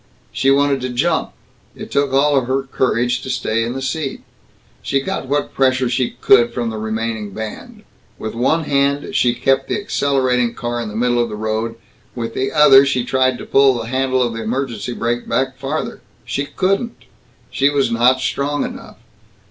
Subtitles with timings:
[0.31, 1.31] She wanted to jump.
[1.75, 4.23] It took all her courage to stay in the seat.
[4.81, 7.83] She got what pressure she could from the remaining band.
[8.17, 11.75] With one hand she kept the accelerating car in the middle of the road;
[12.15, 16.01] with the other she tried to pull the handle of the emergency brake back farther.
[16.25, 17.05] She couldn't.
[17.51, 18.97] She was not strong enough.